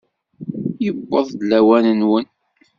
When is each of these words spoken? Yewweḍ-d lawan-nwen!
Yewweḍ-d 0.83 1.39
lawan-nwen! 1.49 2.25